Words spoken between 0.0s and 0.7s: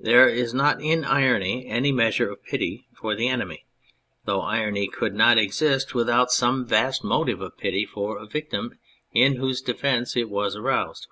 There is